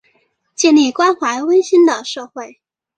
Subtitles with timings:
[0.55, 2.59] 建立关怀温馨的社会